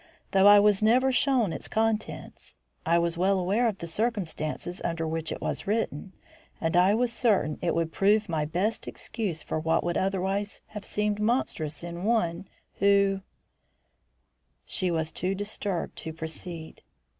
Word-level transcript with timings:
Though 0.31 0.47
I 0.47 0.59
was 0.59 0.81
never 0.81 1.11
shown 1.11 1.53
its 1.53 1.67
contents, 1.67 2.55
I 2.87 2.97
was 2.97 3.19
well 3.19 3.37
aware 3.37 3.67
of 3.67 3.77
the 3.77 3.85
circumstances 3.85 4.81
under 4.83 5.07
which 5.07 5.31
it 5.31 5.39
was 5.41 5.67
written 5.67 6.13
and 6.59 6.75
and 6.75 6.75
I 6.75 6.95
was 6.95 7.13
certain 7.13 7.59
it 7.61 7.75
would 7.75 7.91
prove 7.91 8.27
my 8.27 8.43
best 8.45 8.87
excuse 8.87 9.43
for 9.43 9.59
what 9.59 9.83
would 9.83 9.99
otherwise 9.99 10.61
have 10.69 10.85
seemed 10.85 11.19
monstrous 11.19 11.83
in 11.83 12.03
one 12.03 12.47
who" 12.79 13.21
She 14.65 14.89
was 14.89 15.13
too 15.13 15.35
disturbed 15.35 15.95
to 15.97 16.13
proceed. 16.13 16.81